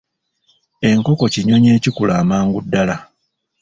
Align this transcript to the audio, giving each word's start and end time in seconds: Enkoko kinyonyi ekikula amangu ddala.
Enkoko 0.89 1.25
kinyonyi 1.33 1.69
ekikula 1.77 2.13
amangu 2.21 2.59
ddala. 2.65 2.95